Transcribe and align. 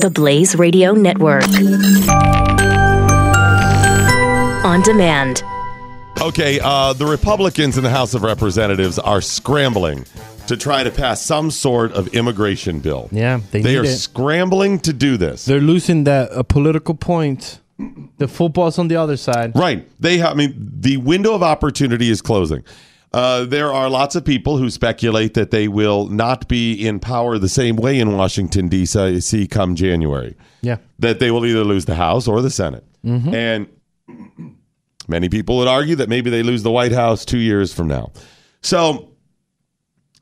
The 0.00 0.08
Blaze 0.10 0.56
Radio 0.56 0.92
Network. 0.92 1.44
On 4.64 4.80
demand. 4.82 5.42
Okay, 6.22 6.58
uh, 6.62 6.94
the 6.94 7.04
Republicans 7.04 7.76
in 7.76 7.84
the 7.84 7.90
House 7.90 8.14
of 8.14 8.22
Representatives 8.22 8.98
are 8.98 9.20
scrambling 9.20 10.06
to 10.46 10.56
try 10.56 10.82
to 10.82 10.90
pass 10.90 11.20
some 11.22 11.50
sort 11.50 11.92
of 11.92 12.08
immigration 12.14 12.80
bill. 12.80 13.08
Yeah, 13.12 13.40
they, 13.50 13.60
They 13.60 13.72
need 13.72 13.78
are 13.78 13.84
it. 13.84 13.96
scrambling 13.98 14.78
to 14.80 14.92
do 14.94 15.18
this. 15.18 15.44
They're 15.44 15.60
losing 15.60 16.04
that 16.04 16.32
uh, 16.32 16.42
political 16.44 16.94
point. 16.94 17.60
The 18.18 18.28
football's 18.28 18.78
on 18.78 18.88
the 18.88 18.96
other 18.96 19.16
side. 19.18 19.52
Right. 19.54 19.86
They 20.00 20.16
have, 20.18 20.32
I 20.32 20.34
mean, 20.34 20.54
the 20.80 20.96
window 20.98 21.34
of 21.34 21.42
opportunity 21.42 22.10
is 22.10 22.22
closing. 22.22 22.62
Uh, 23.12 23.44
there 23.44 23.72
are 23.72 23.90
lots 23.90 24.14
of 24.14 24.24
people 24.24 24.56
who 24.56 24.70
speculate 24.70 25.34
that 25.34 25.50
they 25.50 25.66
will 25.66 26.06
not 26.06 26.46
be 26.46 26.74
in 26.74 27.00
power 27.00 27.38
the 27.38 27.48
same 27.48 27.74
way 27.76 27.98
in 27.98 28.16
Washington, 28.16 28.68
D.C. 28.68 29.48
come 29.48 29.74
January. 29.74 30.36
Yeah. 30.62 30.76
That 31.00 31.18
they 31.18 31.30
will 31.32 31.44
either 31.44 31.64
lose 31.64 31.86
the 31.86 31.96
House 31.96 32.28
or 32.28 32.40
the 32.40 32.50
Senate. 32.50 32.84
And 33.34 33.66
many 35.08 35.28
people 35.28 35.56
would 35.56 35.66
argue 35.68 35.96
that 35.96 36.08
maybe 36.08 36.30
they 36.30 36.42
lose 36.44 36.62
the 36.62 36.70
White 36.70 36.92
House 36.92 37.24
two 37.24 37.38
years 37.38 37.72
from 37.72 37.88
now. 37.88 38.12
So 38.62 39.10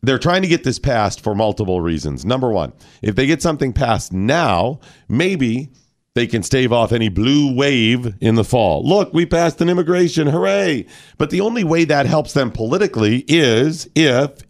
they're 0.03 0.19
trying 0.19 0.43
to 0.43 0.49
get 0.49 0.65
this 0.65 0.79
passed 0.79 1.21
for 1.21 1.35
multiple 1.35 1.81
reasons. 1.81 2.25
Number 2.25 2.51
one, 2.51 2.73
if 3.03 3.17
they 3.17 3.27
get 3.27 3.43
something 3.43 3.73
passed 3.73 4.13
now, 4.13 4.81
maybe 5.09 5.71
they 6.19 6.27
can 6.27 6.43
stave 6.43 6.73
off 6.73 6.91
any 6.91 7.09
blue 7.09 7.55
wave 7.55 8.13
in 8.21 8.35
the 8.35 8.43
fall. 8.43 8.83
Look, 8.85 9.15
we 9.15 9.25
passed 9.25 9.61
an 9.61 9.69
immigration, 9.69 10.27
hooray! 10.27 10.85
But 11.17 11.31
the 11.31 11.41
only 11.41 11.63
way 11.63 11.85
that 11.85 12.07
helps 12.07 12.33
them 12.33 12.51
politically 12.51 13.25
is 13.29 13.89
if 13.95 14.41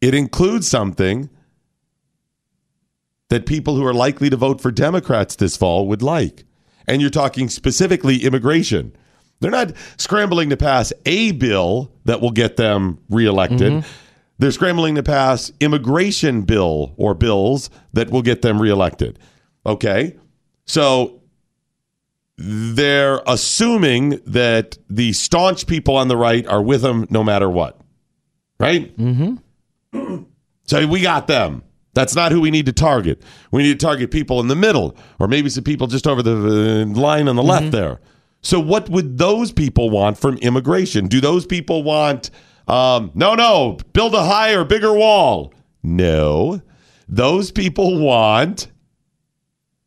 it 0.00 0.14
includes 0.14 0.68
something 0.68 1.28
that 3.28 3.44
people 3.44 3.74
who 3.74 3.84
are 3.84 3.92
likely 3.92 4.30
to 4.30 4.36
vote 4.36 4.60
for 4.60 4.70
Democrats 4.70 5.34
this 5.34 5.56
fall 5.56 5.88
would 5.88 6.00
like. 6.00 6.44
And 6.86 7.00
you're 7.00 7.10
talking 7.10 7.48
specifically 7.48 8.18
immigration. 8.18 8.94
They're 9.40 9.50
not 9.50 9.72
scrambling 9.96 10.50
to 10.50 10.56
pass 10.56 10.92
a 11.06 11.32
bill 11.32 11.90
that 12.04 12.20
will 12.20 12.30
get 12.30 12.56
them 12.56 13.00
reelected. 13.10 13.72
Mm-hmm. 13.72 13.88
They're 14.38 14.52
scrambling 14.52 14.94
to 14.94 15.02
pass 15.02 15.50
immigration 15.58 16.42
bill 16.42 16.94
or 16.96 17.14
bills 17.14 17.68
that 17.94 18.10
will 18.10 18.22
get 18.22 18.42
them 18.42 18.62
reelected. 18.62 19.18
Okay? 19.66 20.14
So 20.66 21.22
they're 22.38 23.22
assuming 23.26 24.20
that 24.26 24.76
the 24.90 25.12
staunch 25.12 25.66
people 25.66 25.96
on 25.96 26.08
the 26.08 26.16
right 26.16 26.46
are 26.46 26.62
with 26.62 26.82
them 26.82 27.06
no 27.10 27.24
matter 27.24 27.48
what. 27.48 27.80
Right? 28.58 28.96
Mm-hmm. 28.96 30.16
So 30.68 30.84
we 30.84 31.00
got 31.00 31.28
them. 31.28 31.62
That's 31.94 32.14
not 32.14 32.32
who 32.32 32.40
we 32.40 32.50
need 32.50 32.66
to 32.66 32.72
target. 32.72 33.22
We 33.52 33.62
need 33.62 33.78
to 33.78 33.86
target 33.86 34.10
people 34.10 34.40
in 34.40 34.48
the 34.48 34.56
middle, 34.56 34.96
or 35.18 35.28
maybe 35.28 35.48
some 35.48 35.64
people 35.64 35.86
just 35.86 36.06
over 36.06 36.22
the 36.22 36.82
uh, 36.82 36.84
line 37.00 37.28
on 37.28 37.36
the 37.36 37.42
left 37.42 37.70
there. 37.70 38.00
So, 38.42 38.60
what 38.60 38.90
would 38.90 39.16
those 39.16 39.50
people 39.50 39.88
want 39.90 40.18
from 40.18 40.36
immigration? 40.38 41.06
Do 41.06 41.20
those 41.20 41.46
people 41.46 41.82
want, 41.82 42.30
um, 42.68 43.10
no, 43.14 43.34
no, 43.34 43.78
build 43.92 44.14
a 44.14 44.22
higher, 44.22 44.62
bigger 44.64 44.92
wall? 44.92 45.54
No. 45.82 46.60
Those 47.08 47.50
people 47.50 47.98
want, 47.98 48.68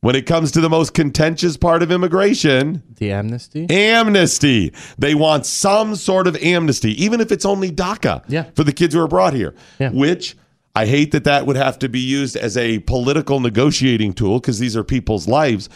when 0.00 0.14
it 0.16 0.26
comes 0.26 0.50
to 0.52 0.60
the 0.60 0.70
most 0.70 0.94
contentious 0.94 1.56
part 1.56 1.82
of 1.82 1.92
immigration, 1.92 2.82
The 2.96 3.12
amnesty. 3.12 3.66
amnesty. 3.68 4.72
They 4.98 5.14
want 5.14 5.44
some 5.46 5.94
sort 5.94 6.26
of 6.26 6.36
amnesty, 6.36 7.02
even 7.02 7.20
if 7.20 7.30
it's 7.30 7.44
only 7.44 7.70
DACA 7.70 8.22
Yeah. 8.28 8.44
for 8.54 8.64
the 8.64 8.72
kids 8.72 8.94
who 8.94 9.00
are 9.00 9.08
brought 9.08 9.34
here. 9.34 9.54
Yeah. 9.78 9.90
Which 9.90 10.36
I 10.74 10.86
hate 10.86 11.12
that 11.12 11.24
that 11.24 11.46
would 11.46 11.56
have 11.56 11.78
to 11.80 11.88
be 11.88 12.00
used 12.00 12.36
as 12.36 12.56
a 12.56 12.78
political 12.80 13.40
negotiating 13.40 14.14
tool 14.14 14.40
because 14.40 14.58
these 14.58 14.76
are 14.76 14.84
people's 14.84 15.28
lives. 15.28 15.68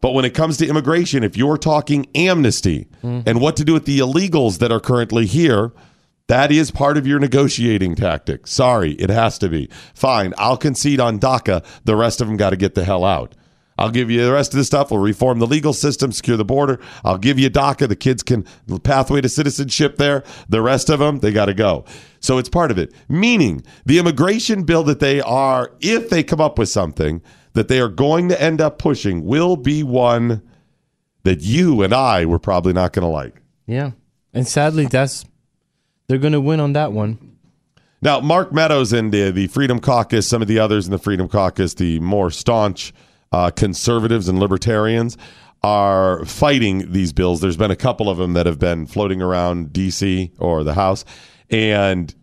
But 0.00 0.12
when 0.12 0.24
it 0.26 0.34
comes 0.34 0.58
to 0.58 0.66
immigration, 0.66 1.24
if 1.24 1.36
you're 1.36 1.56
talking 1.56 2.06
amnesty 2.14 2.86
mm-hmm. 3.02 3.26
and 3.28 3.40
what 3.40 3.56
to 3.56 3.64
do 3.64 3.72
with 3.72 3.86
the 3.86 3.98
illegals 4.00 4.58
that 4.58 4.70
are 4.70 4.80
currently 4.80 5.24
here, 5.26 5.72
that 6.28 6.52
is 6.52 6.70
part 6.70 6.96
of 6.96 7.06
your 7.06 7.18
negotiating 7.18 7.94
tactic. 7.96 8.46
Sorry, 8.46 8.92
it 8.92 9.08
has 9.10 9.38
to 9.38 9.48
be. 9.48 9.68
Fine, 9.94 10.34
I'll 10.38 10.56
concede 10.58 11.00
on 11.00 11.18
DACA. 11.18 11.64
The 11.84 11.96
rest 11.96 12.20
of 12.20 12.28
them 12.28 12.36
got 12.36 12.50
to 12.50 12.56
get 12.56 12.74
the 12.74 12.84
hell 12.84 13.04
out. 13.04 13.34
I'll 13.76 13.90
give 13.90 14.10
you 14.10 14.24
the 14.24 14.32
rest 14.32 14.54
of 14.54 14.58
the 14.58 14.64
stuff. 14.64 14.90
We'll 14.90 15.00
reform 15.00 15.38
the 15.38 15.46
legal 15.46 15.72
system, 15.72 16.12
secure 16.12 16.36
the 16.36 16.44
border. 16.44 16.80
I'll 17.04 17.18
give 17.18 17.38
you 17.38 17.50
DACA. 17.50 17.88
The 17.88 17.96
kids 17.96 18.22
can 18.22 18.46
the 18.66 18.78
pathway 18.78 19.20
to 19.20 19.28
citizenship 19.28 19.96
there. 19.96 20.22
The 20.48 20.62
rest 20.62 20.90
of 20.90 21.00
them, 21.00 21.18
they 21.18 21.32
got 21.32 21.46
to 21.46 21.54
go. 21.54 21.84
So 22.20 22.38
it's 22.38 22.48
part 22.48 22.70
of 22.70 22.78
it. 22.78 22.92
Meaning, 23.08 23.64
the 23.84 23.98
immigration 23.98 24.62
bill 24.62 24.84
that 24.84 25.00
they 25.00 25.20
are, 25.20 25.72
if 25.80 26.08
they 26.08 26.22
come 26.22 26.40
up 26.40 26.58
with 26.58 26.68
something 26.68 27.20
that 27.54 27.68
they 27.68 27.80
are 27.80 27.88
going 27.88 28.28
to 28.28 28.40
end 28.40 28.60
up 28.60 28.78
pushing, 28.78 29.24
will 29.24 29.56
be 29.56 29.82
one 29.82 30.42
that 31.24 31.40
you 31.40 31.82
and 31.82 31.92
I 31.92 32.26
were 32.26 32.38
probably 32.38 32.72
not 32.72 32.92
going 32.92 33.04
to 33.04 33.08
like. 33.08 33.42
Yeah. 33.66 33.92
And 34.32 34.46
sadly, 34.46 34.86
that's 34.86 35.24
they're 36.06 36.18
going 36.18 36.32
to 36.32 36.40
win 36.40 36.60
on 36.60 36.74
that 36.74 36.92
one. 36.92 37.36
Now, 38.02 38.20
Mark 38.20 38.52
Meadows 38.52 38.92
and 38.92 39.12
the, 39.12 39.30
the 39.30 39.46
Freedom 39.46 39.80
Caucus, 39.80 40.28
some 40.28 40.42
of 40.42 40.48
the 40.48 40.58
others 40.58 40.84
in 40.84 40.92
the 40.92 40.98
Freedom 40.98 41.26
Caucus, 41.26 41.74
the 41.74 42.00
more 42.00 42.30
staunch 42.30 42.92
uh, 43.34 43.50
conservatives 43.50 44.28
and 44.28 44.38
libertarians, 44.38 45.18
are 45.64 46.24
fighting 46.24 46.92
these 46.92 47.12
bills. 47.12 47.40
There's 47.40 47.56
been 47.56 47.72
a 47.72 47.76
couple 47.76 48.08
of 48.08 48.16
them 48.16 48.34
that 48.34 48.46
have 48.46 48.60
been 48.60 48.86
floating 48.86 49.20
around 49.20 49.72
D.C. 49.72 50.30
or 50.38 50.62
the 50.62 50.74
House, 50.74 51.04
and 51.50 52.14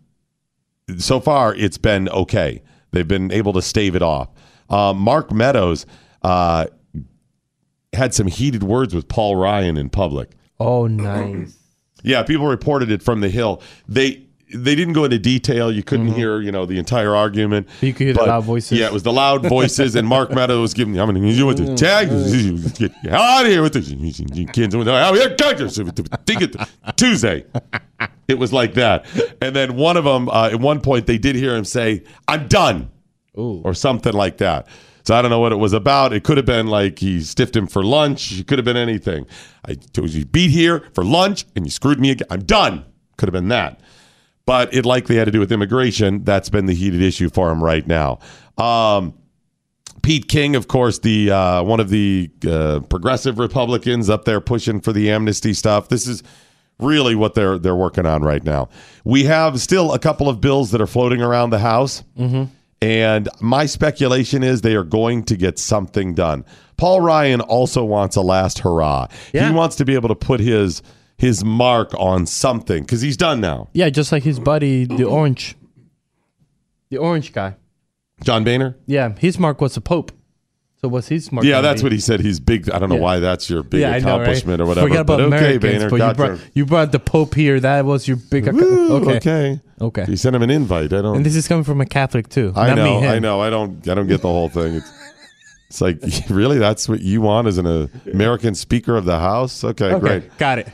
so 0.96 1.20
far 1.20 1.54
it's 1.54 1.76
been 1.76 2.08
okay. 2.08 2.62
They've 2.92 3.06
been 3.06 3.30
able 3.30 3.52
to 3.52 3.60
stave 3.60 3.94
it 3.94 4.02
off. 4.02 4.30
Uh, 4.70 4.94
Mark 4.94 5.30
Meadows 5.30 5.84
uh, 6.22 6.66
had 7.92 8.14
some 8.14 8.26
heated 8.26 8.62
words 8.62 8.94
with 8.94 9.06
Paul 9.08 9.36
Ryan 9.36 9.76
in 9.76 9.90
public. 9.90 10.30
Oh, 10.58 10.86
nice. 10.86 11.58
Yeah, 12.02 12.22
people 12.22 12.46
reported 12.46 12.90
it 12.90 13.02
from 13.02 13.20
the 13.20 13.28
Hill. 13.28 13.60
They 13.86 14.26
they 14.54 14.74
didn't 14.74 14.94
go 14.94 15.04
into 15.04 15.18
detail. 15.18 15.72
You 15.72 15.82
couldn't 15.82 16.08
hear, 16.12 16.40
you 16.40 16.52
know, 16.52 16.66
the 16.66 16.78
entire 16.78 17.14
argument. 17.14 17.68
You 17.80 17.92
could 17.92 18.06
hear 18.06 18.14
the 18.14 18.22
loud 18.24 18.44
voices. 18.44 18.78
Yeah, 18.78 18.86
it 18.86 18.92
was 18.92 19.02
the 19.02 19.12
loud 19.12 19.46
voices, 19.46 19.94
and 19.96 20.06
Mark 20.06 20.30
Meadows 20.30 20.60
was 20.60 20.74
giving. 20.74 20.98
I'm 20.98 21.10
going 21.10 21.22
to 21.22 21.28
you 21.28 21.46
with 21.46 21.58
the 21.58 21.74
tag. 21.74 22.08
Get 22.78 23.12
out 23.12 23.44
of 23.44 23.50
here 23.50 23.62
with 23.62 23.72
the 23.72 23.80
kids. 23.80 24.86
Oh, 24.86 25.14
yeah, 25.14 25.28
Tuesday. 26.96 27.44
It 28.28 28.38
was 28.38 28.52
like 28.52 28.74
that, 28.74 29.06
and 29.40 29.54
then 29.54 29.76
one 29.76 29.96
of 29.96 30.04
them, 30.04 30.28
uh, 30.28 30.50
at 30.52 30.60
one 30.60 30.80
point, 30.80 31.06
they 31.06 31.18
did 31.18 31.36
hear 31.36 31.56
him 31.56 31.64
say, 31.64 32.02
"I'm 32.28 32.48
done," 32.48 32.90
or 33.34 33.74
something 33.74 34.12
like 34.12 34.38
that. 34.38 34.68
So 35.04 35.14
I 35.16 35.22
don't 35.22 35.30
know 35.30 35.40
what 35.40 35.52
it 35.52 35.56
was 35.56 35.72
about. 35.72 36.12
It 36.12 36.22
could 36.22 36.36
have 36.36 36.46
been 36.46 36.68
like 36.68 37.00
he 37.00 37.20
stiffed 37.22 37.56
him 37.56 37.66
for 37.66 37.82
lunch. 37.84 38.38
It 38.38 38.46
could 38.46 38.58
have 38.58 38.64
been 38.64 38.76
anything. 38.76 39.26
I 39.64 39.74
told 39.74 40.10
you 40.10 40.24
beat 40.24 40.50
here 40.50 40.84
for 40.94 41.04
lunch, 41.04 41.44
and 41.56 41.66
you 41.66 41.70
screwed 41.70 41.98
me 42.00 42.10
again. 42.10 42.28
I'm 42.30 42.44
done. 42.44 42.84
Could 43.16 43.28
have 43.28 43.34
been 43.34 43.48
that 43.48 43.80
but 44.46 44.72
it 44.74 44.84
likely 44.84 45.16
had 45.16 45.24
to 45.26 45.30
do 45.30 45.40
with 45.40 45.52
immigration. 45.52 46.24
That's 46.24 46.48
been 46.48 46.66
the 46.66 46.74
heated 46.74 47.02
issue 47.02 47.30
for 47.30 47.50
him 47.50 47.62
right 47.62 47.86
now. 47.86 48.18
Um, 48.58 49.14
Pete 50.02 50.28
King, 50.28 50.56
of 50.56 50.66
course, 50.68 50.98
the 50.98 51.30
uh, 51.30 51.62
one 51.62 51.78
of 51.80 51.88
the 51.88 52.30
uh, 52.48 52.80
progressive 52.88 53.38
Republicans 53.38 54.10
up 54.10 54.24
there 54.24 54.40
pushing 54.40 54.80
for 54.80 54.92
the 54.92 55.10
amnesty 55.10 55.54
stuff. 55.54 55.88
This 55.88 56.08
is 56.08 56.22
really 56.80 57.14
what 57.14 57.34
they're 57.34 57.58
they're 57.58 57.76
working 57.76 58.04
on 58.06 58.22
right 58.22 58.42
now. 58.42 58.68
We 59.04 59.24
have 59.24 59.60
still 59.60 59.92
a 59.92 59.98
couple 60.00 60.28
of 60.28 60.40
bills 60.40 60.72
that 60.72 60.80
are 60.80 60.86
floating 60.88 61.22
around 61.22 61.50
the 61.50 61.60
House, 61.60 62.02
and 62.80 63.28
my 63.40 63.66
speculation 63.66 64.42
is 64.42 64.62
they 64.62 64.74
are 64.74 64.82
going 64.82 65.22
to 65.24 65.36
get 65.36 65.60
something 65.60 66.14
done. 66.14 66.44
Paul 66.76 67.00
Ryan 67.00 67.40
also 67.40 67.84
wants 67.84 68.16
a 68.16 68.22
last 68.22 68.58
hurrah. 68.58 69.06
Yeah. 69.32 69.48
He 69.48 69.54
wants 69.54 69.76
to 69.76 69.84
be 69.84 69.94
able 69.94 70.08
to 70.08 70.16
put 70.16 70.40
his 70.40 70.82
his 71.22 71.44
mark 71.44 71.94
on 72.00 72.26
something 72.26 72.82
because 72.82 73.00
he's 73.00 73.16
done 73.16 73.40
now. 73.40 73.68
Yeah, 73.72 73.90
just 73.90 74.10
like 74.10 74.24
his 74.24 74.40
buddy, 74.40 74.86
the 74.86 75.04
orange, 75.04 75.54
the 76.90 76.98
orange 76.98 77.32
guy. 77.32 77.54
John 78.24 78.42
Boehner. 78.42 78.76
Yeah, 78.86 79.14
his 79.20 79.38
mark 79.38 79.60
was 79.60 79.76
the 79.76 79.80
Pope. 79.80 80.10
So 80.80 80.88
what's 80.88 81.06
his 81.06 81.30
mark? 81.30 81.46
Yeah, 81.46 81.60
that's 81.60 81.80
be? 81.80 81.84
what 81.86 81.92
he 81.92 82.00
said. 82.00 82.18
He's 82.18 82.40
big. 82.40 82.68
I 82.70 82.80
don't 82.80 82.88
know 82.88 82.96
Yeah. 82.96 83.00
why 83.02 83.18
that's 83.20 83.48
your 83.48 83.62
big 83.62 83.82
yeah, 83.82 83.90
I 83.92 84.00
know, 84.00 84.06
right? 84.06 84.22
accomplishment 84.22 84.60
or 84.60 84.66
whatever. 84.66 84.88
Forget 84.88 85.02
about 85.02 85.30
but 85.30 85.32
okay, 85.34 85.58
Boehner. 85.58 85.88
but 85.90 85.96
you 86.00 86.14
brought, 86.14 86.40
you 86.54 86.66
brought 86.66 86.90
the 86.90 86.98
Pope 86.98 87.34
here. 87.36 87.60
That 87.60 87.84
was 87.84 88.08
your 88.08 88.16
big. 88.16 88.48
ac- 88.48 88.56
Woo, 88.56 88.96
okay. 88.96 89.16
okay. 89.18 89.60
Okay. 89.80 90.04
You 90.08 90.16
sent 90.16 90.34
him 90.34 90.42
an 90.42 90.50
invite. 90.50 90.92
I 90.92 91.02
don't. 91.02 91.18
And 91.18 91.24
this 91.26 91.36
is 91.36 91.46
coming 91.46 91.62
from 91.62 91.80
a 91.80 91.86
Catholic 91.86 92.28
too. 92.28 92.52
I 92.56 92.74
know. 92.74 92.84
Me, 93.00 93.06
him. 93.06 93.10
I 93.12 93.18
know. 93.20 93.40
I 93.40 93.48
don't. 93.48 93.86
I 93.88 93.94
don't 93.94 94.08
get 94.08 94.22
the 94.22 94.28
whole 94.28 94.48
thing. 94.48 94.74
It's, 94.74 94.92
it's 95.68 95.80
like 95.80 96.00
really 96.28 96.58
that's 96.58 96.88
what 96.88 97.00
you 97.00 97.20
want 97.20 97.46
as 97.46 97.58
an 97.58 97.88
American 98.12 98.56
Speaker 98.56 98.96
of 98.96 99.04
the 99.04 99.20
House. 99.20 99.62
Okay, 99.62 99.92
Okay, 99.92 100.00
great, 100.00 100.36
got 100.38 100.58
it. 100.58 100.68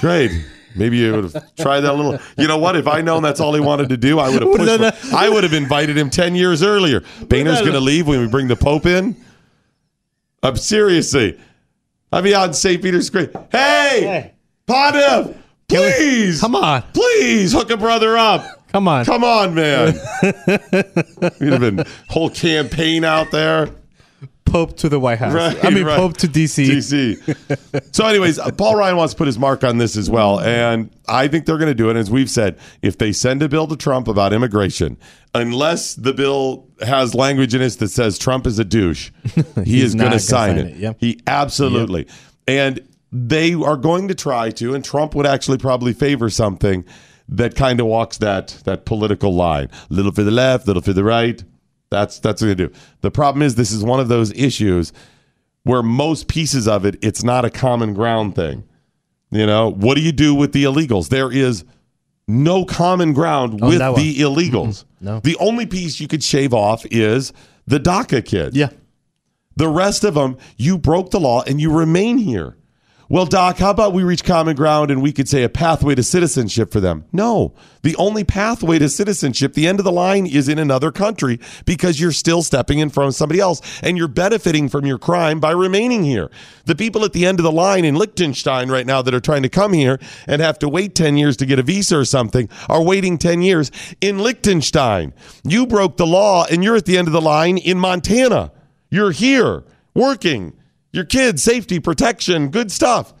Great. 0.00 0.30
Maybe 0.76 0.96
you 0.96 1.12
would 1.14 1.32
have 1.32 1.56
tried 1.56 1.80
that 1.82 1.92
little. 1.94 2.18
You 2.36 2.48
know 2.48 2.58
what? 2.58 2.74
If 2.76 2.88
I 2.88 3.00
known 3.00 3.22
that's 3.22 3.38
all 3.38 3.54
he 3.54 3.60
wanted 3.60 3.88
to 3.90 3.96
do, 3.96 4.18
I 4.18 4.28
would 4.30 4.42
have 4.42 4.56
pushed. 4.56 5.10
for- 5.10 5.16
I 5.16 5.28
would 5.28 5.44
have 5.44 5.52
invited 5.52 5.96
him 5.96 6.10
ten 6.10 6.34
years 6.34 6.62
earlier. 6.64 7.02
Boehner's 7.28 7.60
going 7.60 7.74
to 7.74 7.80
leave 7.80 8.08
when 8.08 8.20
we 8.20 8.26
bring 8.26 8.48
the 8.48 8.56
Pope 8.56 8.86
in. 8.86 9.14
I'm 10.42 10.56
seriously. 10.56 11.38
I'll 12.12 12.22
be 12.22 12.34
out 12.34 12.48
in 12.48 12.54
St. 12.54 12.82
Peter's 12.82 13.06
Square. 13.06 13.30
Hey, 13.52 14.00
Hey. 14.00 14.34
Pontiff, 14.66 15.36
please, 15.68 16.40
Come 16.40 16.54
on, 16.56 16.82
please 16.92 17.52
hook 17.52 17.70
a 17.70 17.76
brother 17.76 18.16
up. 18.16 18.66
come 18.72 18.88
on. 18.88 19.04
Come 19.04 19.22
on, 19.24 19.54
man. 19.54 19.94
We'd 21.40 21.52
have 21.52 21.60
been 21.60 21.84
whole 22.08 22.30
campaign 22.30 23.04
out 23.04 23.30
there. 23.30 23.68
Pope 24.44 24.76
to 24.78 24.88
the 24.88 25.00
White 25.00 25.18
House. 25.18 25.32
Right, 25.32 25.64
I 25.64 25.70
mean, 25.70 25.84
right. 25.84 25.96
Pope 25.96 26.16
to 26.18 26.28
DC. 26.28 26.66
DC. 26.66 27.94
so, 27.94 28.06
anyways, 28.06 28.38
Paul 28.56 28.76
Ryan 28.76 28.96
wants 28.96 29.14
to 29.14 29.18
put 29.18 29.26
his 29.26 29.38
mark 29.38 29.64
on 29.64 29.78
this 29.78 29.96
as 29.96 30.08
well, 30.08 30.40
and 30.40 30.90
I 31.08 31.28
think 31.28 31.46
they're 31.46 31.58
going 31.58 31.70
to 31.70 31.74
do 31.74 31.90
it. 31.90 31.96
As 31.96 32.10
we've 32.10 32.30
said, 32.30 32.58
if 32.82 32.98
they 32.98 33.12
send 33.12 33.42
a 33.42 33.48
bill 33.48 33.66
to 33.66 33.76
Trump 33.76 34.08
about 34.08 34.32
immigration, 34.32 34.96
unless 35.34 35.94
the 35.94 36.12
bill 36.12 36.68
has 36.80 37.14
language 37.14 37.54
in 37.54 37.62
it 37.62 37.70
that 37.78 37.88
says 37.88 38.18
Trump 38.18 38.46
is 38.46 38.58
a 38.58 38.64
douche, 38.64 39.10
he 39.64 39.82
is 39.82 39.94
going 39.94 40.12
to 40.12 40.18
sign, 40.18 40.56
sign 40.56 40.58
it. 40.58 40.66
it, 40.72 40.76
yep. 40.76 40.96
He 41.00 41.20
absolutely, 41.26 42.06
and 42.46 42.80
they 43.10 43.54
are 43.54 43.76
going 43.76 44.08
to 44.08 44.14
try 44.14 44.50
to, 44.50 44.74
and 44.74 44.84
Trump 44.84 45.14
would 45.14 45.26
actually 45.26 45.58
probably 45.58 45.92
favor 45.92 46.28
something 46.30 46.84
that 47.28 47.54
kind 47.54 47.80
of 47.80 47.86
walks 47.86 48.18
that 48.18 48.48
that 48.64 48.84
political 48.84 49.34
line, 49.34 49.68
little 49.88 50.12
for 50.12 50.22
the 50.22 50.30
left, 50.30 50.66
little 50.66 50.82
for 50.82 50.92
the 50.92 51.04
right. 51.04 51.42
That's 51.94 52.18
that's 52.18 52.42
what 52.42 52.48
they 52.48 52.54
do. 52.54 52.70
The 53.00 53.10
problem 53.10 53.42
is 53.42 53.54
this 53.54 53.72
is 53.72 53.82
one 53.84 54.00
of 54.00 54.08
those 54.08 54.32
issues 54.32 54.92
where 55.62 55.82
most 55.82 56.28
pieces 56.28 56.68
of 56.68 56.84
it, 56.84 56.96
it's 57.02 57.22
not 57.22 57.44
a 57.44 57.50
common 57.50 57.94
ground 57.94 58.34
thing. 58.34 58.64
You 59.30 59.46
know, 59.46 59.70
what 59.70 59.96
do 59.96 60.02
you 60.02 60.12
do 60.12 60.34
with 60.34 60.52
the 60.52 60.64
illegals? 60.64 61.08
There 61.08 61.32
is 61.32 61.64
no 62.28 62.64
common 62.64 63.12
ground 63.12 63.62
On 63.62 63.68
with 63.68 63.80
one. 63.80 63.94
the 63.94 64.16
illegals. 64.16 64.84
No. 65.00 65.20
The 65.20 65.36
only 65.38 65.66
piece 65.66 66.00
you 66.00 66.08
could 66.08 66.22
shave 66.22 66.52
off 66.54 66.84
is 66.90 67.32
the 67.66 67.78
DACA 67.78 68.24
kid. 68.24 68.56
Yeah. 68.56 68.70
The 69.56 69.68
rest 69.68 70.04
of 70.04 70.14
them, 70.14 70.36
you 70.56 70.78
broke 70.78 71.10
the 71.10 71.20
law 71.20 71.42
and 71.46 71.60
you 71.60 71.72
remain 71.72 72.18
here. 72.18 72.56
Well, 73.10 73.26
Doc, 73.26 73.58
how 73.58 73.70
about 73.70 73.92
we 73.92 74.02
reach 74.02 74.24
common 74.24 74.56
ground 74.56 74.90
and 74.90 75.02
we 75.02 75.12
could 75.12 75.28
say 75.28 75.42
a 75.42 75.48
pathway 75.50 75.94
to 75.94 76.02
citizenship 76.02 76.72
for 76.72 76.80
them? 76.80 77.04
No. 77.12 77.52
The 77.82 77.94
only 77.96 78.24
pathway 78.24 78.78
to 78.78 78.88
citizenship, 78.88 79.52
the 79.52 79.66
end 79.66 79.78
of 79.78 79.84
the 79.84 79.92
line 79.92 80.26
is 80.26 80.48
in 80.48 80.58
another 80.58 80.90
country 80.90 81.38
because 81.66 82.00
you're 82.00 82.12
still 82.12 82.42
stepping 82.42 82.78
in 82.78 82.90
of 82.96 83.14
somebody 83.14 83.40
else 83.40 83.60
and 83.82 83.98
you're 83.98 84.08
benefiting 84.08 84.70
from 84.70 84.86
your 84.86 84.98
crime 84.98 85.38
by 85.38 85.50
remaining 85.50 86.02
here. 86.02 86.30
The 86.64 86.74
people 86.74 87.04
at 87.04 87.12
the 87.12 87.26
end 87.26 87.38
of 87.38 87.44
the 87.44 87.52
line 87.52 87.84
in 87.84 87.94
Liechtenstein 87.94 88.70
right 88.70 88.86
now 88.86 89.02
that 89.02 89.12
are 89.12 89.20
trying 89.20 89.42
to 89.42 89.50
come 89.50 89.74
here 89.74 90.00
and 90.26 90.40
have 90.40 90.58
to 90.60 90.68
wait 90.68 90.94
10 90.94 91.18
years 91.18 91.36
to 91.38 91.46
get 91.46 91.58
a 91.58 91.62
visa 91.62 91.98
or 91.98 92.06
something 92.06 92.48
are 92.70 92.82
waiting 92.82 93.18
10 93.18 93.42
years 93.42 93.70
in 94.00 94.18
Liechtenstein. 94.18 95.12
You 95.44 95.66
broke 95.66 95.98
the 95.98 96.06
law 96.06 96.46
and 96.50 96.64
you're 96.64 96.76
at 96.76 96.86
the 96.86 96.96
end 96.96 97.08
of 97.08 97.12
the 97.12 97.20
line 97.20 97.58
in 97.58 97.78
Montana. 97.78 98.50
You're 98.88 99.12
here 99.12 99.64
working. 99.92 100.54
Your 100.94 101.04
kids, 101.04 101.42
safety, 101.42 101.80
protection, 101.80 102.50
good 102.50 102.70
stuff. 102.70 103.12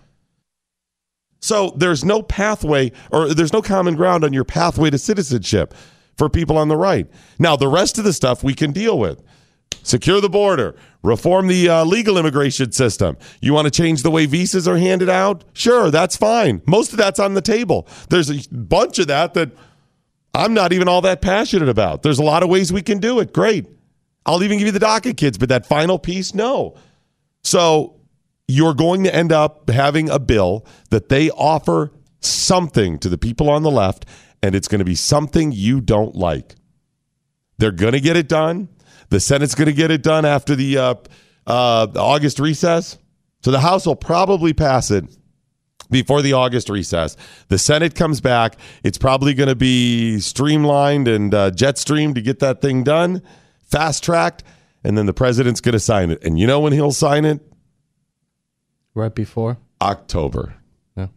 So 1.40 1.74
there's 1.76 2.04
no 2.04 2.22
pathway 2.22 2.92
or 3.10 3.34
there's 3.34 3.52
no 3.52 3.62
common 3.62 3.96
ground 3.96 4.22
on 4.22 4.32
your 4.32 4.44
pathway 4.44 4.90
to 4.90 4.96
citizenship 4.96 5.74
for 6.16 6.28
people 6.28 6.56
on 6.56 6.68
the 6.68 6.76
right. 6.76 7.10
Now, 7.36 7.56
the 7.56 7.66
rest 7.66 7.98
of 7.98 8.04
the 8.04 8.12
stuff 8.12 8.44
we 8.44 8.54
can 8.54 8.70
deal 8.70 8.96
with. 8.96 9.20
Secure 9.82 10.20
the 10.20 10.30
border, 10.30 10.76
reform 11.02 11.48
the 11.48 11.68
uh, 11.68 11.84
legal 11.84 12.16
immigration 12.16 12.70
system. 12.70 13.16
You 13.40 13.52
want 13.52 13.64
to 13.64 13.72
change 13.72 14.04
the 14.04 14.10
way 14.10 14.26
visas 14.26 14.68
are 14.68 14.78
handed 14.78 15.10
out? 15.10 15.42
Sure, 15.52 15.90
that's 15.90 16.16
fine. 16.16 16.62
Most 16.66 16.92
of 16.92 16.98
that's 16.98 17.18
on 17.18 17.34
the 17.34 17.42
table. 17.42 17.88
There's 18.08 18.30
a 18.30 18.48
bunch 18.54 19.00
of 19.00 19.08
that 19.08 19.34
that 19.34 19.50
I'm 20.32 20.54
not 20.54 20.72
even 20.72 20.86
all 20.86 21.00
that 21.00 21.20
passionate 21.20 21.68
about. 21.68 22.04
There's 22.04 22.20
a 22.20 22.24
lot 22.24 22.44
of 22.44 22.48
ways 22.48 22.72
we 22.72 22.82
can 22.82 22.98
do 22.98 23.18
it. 23.18 23.32
Great. 23.32 23.66
I'll 24.24 24.44
even 24.44 24.58
give 24.58 24.66
you 24.66 24.72
the 24.72 24.78
DACA 24.78 25.16
kids, 25.16 25.38
but 25.38 25.48
that 25.48 25.66
final 25.66 25.98
piece, 25.98 26.34
no. 26.34 26.76
So 27.44 28.00
you're 28.48 28.74
going 28.74 29.04
to 29.04 29.14
end 29.14 29.32
up 29.32 29.70
having 29.70 30.10
a 30.10 30.18
bill 30.18 30.66
that 30.90 31.08
they 31.08 31.30
offer 31.30 31.92
something 32.20 32.98
to 32.98 33.08
the 33.08 33.18
people 33.18 33.48
on 33.48 33.62
the 33.62 33.70
left, 33.70 34.06
and 34.42 34.54
it's 34.54 34.68
going 34.68 34.80
to 34.80 34.84
be 34.84 34.94
something 34.94 35.52
you 35.52 35.80
don't 35.80 36.14
like. 36.14 36.56
They're 37.58 37.70
going 37.70 37.92
to 37.92 38.00
get 38.00 38.16
it 38.16 38.28
done. 38.28 38.68
The 39.10 39.20
Senate's 39.20 39.54
going 39.54 39.66
to 39.66 39.74
get 39.74 39.90
it 39.90 40.02
done 40.02 40.24
after 40.24 40.56
the 40.56 40.76
uh, 40.78 40.94
uh, 41.46 41.86
August 41.94 42.38
recess. 42.40 42.98
So 43.42 43.50
the 43.50 43.60
House 43.60 43.86
will 43.86 43.96
probably 43.96 44.54
pass 44.54 44.90
it 44.90 45.04
before 45.90 46.22
the 46.22 46.32
August 46.32 46.68
recess. 46.68 47.16
The 47.48 47.58
Senate 47.58 47.94
comes 47.94 48.20
back. 48.20 48.56
It's 48.82 48.98
probably 48.98 49.34
going 49.34 49.50
to 49.50 49.54
be 49.54 50.18
streamlined 50.18 51.08
and 51.08 51.32
uh, 51.34 51.50
jet 51.50 51.76
to 51.76 52.12
get 52.22 52.40
that 52.40 52.60
thing 52.60 52.82
done, 52.82 53.22
fast 53.62 54.02
tracked, 54.02 54.42
and 54.84 54.96
then 54.96 55.06
the 55.06 55.14
president's 55.14 55.60
going 55.60 55.72
to 55.72 55.80
sign 55.80 56.10
it. 56.10 56.22
And 56.22 56.38
you 56.38 56.46
know 56.46 56.60
when 56.60 56.72
he'll 56.72 56.92
sign 56.92 57.24
it? 57.24 57.40
Right 58.94 59.14
before. 59.14 59.58
October. 59.80 60.54
Yeah. 60.96 61.08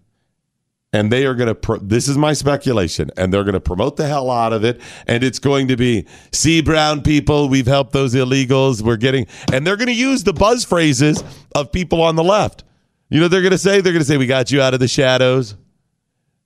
And 0.92 1.12
they 1.12 1.26
are 1.26 1.36
going 1.36 1.48
to, 1.48 1.56
pro- 1.56 1.78
this 1.78 2.08
is 2.08 2.18
my 2.18 2.34
speculation, 2.34 3.12
and 3.18 3.32
they're 3.32 3.44
going 3.44 3.54
to 3.54 3.60
promote 3.60 3.98
the 3.98 4.08
hell 4.08 4.32
out 4.32 4.54
of 4.54 4.64
it. 4.64 4.82
And 5.06 5.24
it's 5.24 5.38
going 5.38 5.68
to 5.68 5.76
be, 5.76 6.08
see, 6.32 6.62
brown 6.62 7.02
people, 7.02 7.50
we've 7.50 7.68
helped 7.68 7.92
those 7.92 8.16
illegals. 8.16 8.82
We're 8.82 8.98
getting, 8.98 9.28
and 9.54 9.68
they're 9.68 9.78
going 9.78 9.88
to 9.88 9.94
use 9.94 10.24
the 10.24 10.34
buzz 10.34 10.64
phrases 10.64 11.24
of 11.54 11.72
people 11.72 12.02
on 12.02 12.16
the 12.16 12.24
left. 12.24 12.64
You 13.10 13.20
know, 13.20 13.28
they're 13.28 13.42
going 13.42 13.52
to 13.52 13.58
say, 13.58 13.82
they're 13.82 13.94
going 13.94 14.04
to 14.04 14.08
say, 14.08 14.18
we 14.18 14.28
got 14.28 14.52
you 14.52 14.62
out 14.62 14.74
of 14.74 14.80
the 14.80 14.88
shadows. 14.88 15.56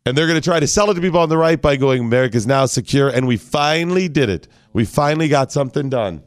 And 0.05 0.17
they're 0.17 0.27
going 0.27 0.41
to 0.41 0.43
try 0.43 0.59
to 0.59 0.67
sell 0.67 0.89
it 0.89 0.95
to 0.95 1.01
people 1.01 1.19
on 1.19 1.29
the 1.29 1.37
right 1.37 1.61
by 1.61 1.75
going, 1.75 2.01
America's 2.01 2.47
now 2.47 2.65
secure. 2.65 3.07
And 3.07 3.27
we 3.27 3.37
finally 3.37 4.09
did 4.09 4.29
it. 4.29 4.47
We 4.73 4.83
finally 4.83 5.27
got 5.27 5.51
something 5.51 5.89
done. 5.89 6.23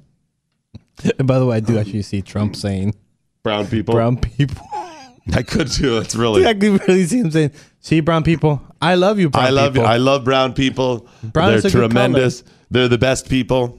And 1.19 1.27
by 1.27 1.39
the 1.39 1.47
way, 1.47 1.57
I 1.57 1.61
do 1.61 1.75
um, 1.75 1.81
actually 1.81 2.03
see 2.03 2.23
Trump 2.23 2.57
saying 2.57 2.95
Brown 3.43 3.67
people. 3.67 3.95
brown 3.95 4.17
people. 4.17 4.67
I 5.33 5.43
could 5.43 5.71
too. 5.71 5.99
It's 5.99 6.15
really. 6.15 6.47
I 6.47 6.55
can 6.55 6.77
really 6.77 7.05
see 7.05 7.19
him 7.19 7.31
saying, 7.31 7.53
"See, 7.81 8.01
brown 8.01 8.23
people, 8.23 8.63
I 8.81 8.95
love 8.95 9.19
you, 9.19 9.31
brown 9.31 9.47
I 9.47 9.51
love 9.51 9.73
people." 9.75 9.87
I 9.89 9.97
love 9.97 10.25
brown 10.25 10.53
people. 10.53 11.09
Brown 11.23 11.49
They're 11.49 11.59
is 11.59 11.65
a 11.65 11.71
good 11.71 11.91
tremendous. 11.91 12.45
They're 12.71 12.89
the 12.89 12.99
best 12.99 13.29
people. 13.29 13.79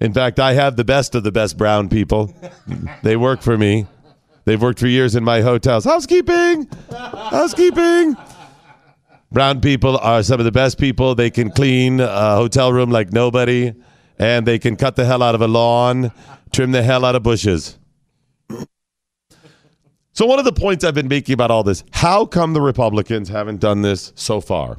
In 0.00 0.12
fact, 0.12 0.38
I 0.38 0.52
have 0.52 0.76
the 0.76 0.84
best 0.84 1.14
of 1.14 1.24
the 1.24 1.32
best 1.32 1.56
brown 1.56 1.88
people. 1.88 2.34
they 3.02 3.16
work 3.16 3.40
for 3.40 3.56
me. 3.56 3.86
They've 4.44 4.60
worked 4.60 4.78
for 4.78 4.86
years 4.86 5.16
in 5.16 5.24
my 5.24 5.40
hotels. 5.40 5.84
Housekeeping, 5.84 6.68
housekeeping. 6.90 8.16
Brown 9.32 9.60
people 9.60 9.98
are 9.98 10.22
some 10.22 10.38
of 10.38 10.44
the 10.44 10.52
best 10.52 10.78
people. 10.78 11.14
They 11.14 11.30
can 11.30 11.50
clean 11.50 12.00
a 12.00 12.36
hotel 12.36 12.72
room 12.72 12.90
like 12.90 13.12
nobody, 13.12 13.74
and 14.18 14.46
they 14.46 14.58
can 14.58 14.76
cut 14.76 14.94
the 14.96 15.04
hell 15.04 15.22
out 15.22 15.34
of 15.34 15.40
a 15.40 15.48
lawn, 15.48 16.12
trim 16.52 16.72
the 16.72 16.82
hell 16.82 17.04
out 17.04 17.14
of 17.14 17.22
bushes. 17.22 17.78
So, 20.12 20.24
one 20.24 20.38
of 20.38 20.46
the 20.46 20.52
points 20.52 20.82
I've 20.82 20.94
been 20.94 21.08
making 21.08 21.34
about 21.34 21.50
all 21.50 21.62
this 21.62 21.84
how 21.92 22.24
come 22.24 22.54
the 22.54 22.62
Republicans 22.62 23.28
haven't 23.28 23.60
done 23.60 23.82
this 23.82 24.12
so 24.14 24.40
far? 24.40 24.78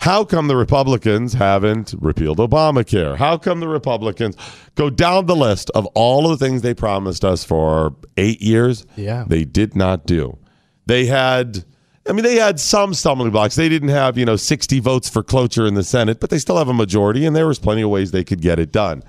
How 0.00 0.24
come 0.24 0.48
the 0.48 0.56
Republicans 0.56 1.32
haven't 1.32 1.94
repealed 1.98 2.38
Obamacare? 2.38 3.16
How 3.16 3.36
come 3.36 3.60
the 3.60 3.68
Republicans 3.68 4.36
go 4.74 4.90
down 4.90 5.26
the 5.26 5.36
list 5.36 5.70
of 5.70 5.86
all 5.94 6.30
of 6.30 6.38
the 6.38 6.44
things 6.44 6.62
they 6.62 6.74
promised 6.74 7.24
us 7.24 7.44
for 7.44 7.94
eight 8.16 8.42
years? 8.42 8.84
Yeah. 8.96 9.24
They 9.26 9.44
did 9.44 9.76
not 9.76 10.06
do. 10.06 10.38
They 10.86 11.06
had, 11.06 11.64
I 12.08 12.12
mean, 12.12 12.24
they 12.24 12.36
had 12.36 12.58
some 12.58 12.94
stumbling 12.94 13.30
blocks. 13.30 13.54
They 13.54 13.68
didn't 13.68 13.90
have, 13.90 14.18
you 14.18 14.24
know, 14.24 14.36
60 14.36 14.80
votes 14.80 15.08
for 15.08 15.22
cloture 15.22 15.66
in 15.66 15.74
the 15.74 15.84
Senate, 15.84 16.20
but 16.20 16.30
they 16.30 16.38
still 16.38 16.58
have 16.58 16.68
a 16.68 16.74
majority, 16.74 17.24
and 17.24 17.34
there 17.36 17.46
was 17.46 17.58
plenty 17.58 17.82
of 17.82 17.90
ways 17.90 18.10
they 18.10 18.24
could 18.24 18.40
get 18.40 18.58
it 18.58 18.72
done. 18.72 19.02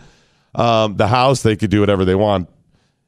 Um, 0.56 0.98
the 0.98 1.08
House, 1.08 1.42
they 1.42 1.56
could 1.56 1.70
do 1.70 1.80
whatever 1.80 2.06
they 2.06 2.16
want. 2.16 2.50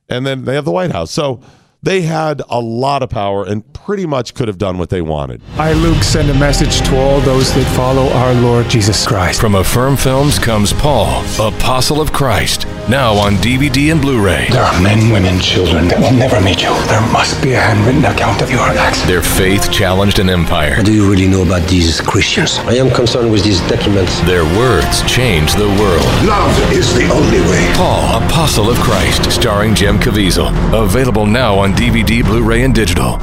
And 0.10 0.26
then 0.26 0.46
they 0.46 0.56
have 0.56 0.66
the 0.66 0.72
White 0.72 0.92
House. 0.92 1.12
So 1.12 1.42
they 1.86 2.02
had 2.02 2.42
a 2.50 2.60
lot 2.60 3.04
of 3.04 3.10
power 3.12 3.46
and 3.46 3.72
pretty 3.74 4.08
much 4.08 4.34
could 4.34 4.48
have 4.48 4.58
done 4.58 4.80
what 4.80 4.90
they 4.90 5.02
wanted. 5.02 5.42
I, 5.58 5.74
Luke, 5.74 6.02
send 6.02 6.30
a 6.32 6.34
message 6.34 6.80
to 6.88 6.98
all 7.00 7.20
those 7.22 7.54
that 7.54 7.76
follow 7.76 8.10
our 8.10 8.34
Lord 8.34 8.68
Jesus 8.70 9.06
Christ. 9.06 9.40
From 9.40 9.54
Affirm 9.54 9.96
Films 9.96 10.40
comes 10.40 10.74
Paul, 10.74 11.24
Apostle 11.40 12.02
of 12.02 12.12
Christ, 12.12 12.66
now 12.90 13.14
on 13.16 13.36
DVD 13.38 13.92
and 13.92 14.02
Blu-ray. 14.02 14.48
There 14.50 14.62
are 14.62 14.82
men, 14.82 15.12
women, 15.12 15.40
children 15.40 15.88
that 15.88 16.00
will 16.00 16.14
never 16.14 16.40
meet 16.40 16.62
you. 16.62 16.70
There 16.88 17.02
must 17.12 17.42
be 17.42 17.54
a 17.54 17.60
handwritten 17.60 18.06
account 18.06 18.42
of 18.42 18.52
your 18.52 18.62
acts. 18.62 19.02
Their 19.06 19.24
faith 19.24 19.72
challenged 19.72 20.20
an 20.20 20.30
empire. 20.30 20.76
What 20.78 20.86
do 20.86 20.94
you 20.94 21.10
really 21.10 21.28
know 21.28 21.42
about 21.42 21.68
these 21.68 22.00
Christians? 22.02 22.60
I 22.60 22.76
am 22.76 22.92
concerned 22.92 23.32
with 23.32 23.44
these 23.44 23.60
documents. 23.62 24.20
Their 24.22 24.44
words 24.58 25.02
changed 25.12 25.58
the 25.58 25.68
world. 25.82 26.06
Love 26.26 26.72
is 26.72 26.94
the 26.94 27.10
only 27.12 27.42
way. 27.50 27.74
Paul, 27.76 28.24
Apostle 28.24 28.70
of 28.70 28.78
Christ, 28.78 29.32
starring 29.32 29.74
Jim 29.74 29.98
Caviezel. 29.98 30.50
Available 30.74 31.26
now 31.26 31.58
on 31.58 31.74
DVD, 31.74 32.24
Blu-ray, 32.24 32.64
and 32.64 32.76
digital. 32.76 33.18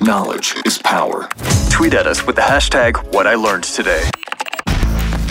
Knowledge 0.00 0.56
is 0.64 0.78
power. 0.78 1.28
Tweet 1.70 1.94
at 1.94 2.06
us 2.06 2.26
with 2.26 2.36
the 2.36 2.42
hashtag 2.42 3.12
What 3.12 3.26
I 3.26 3.34
Learned 3.34 3.64
Today. 3.64 4.10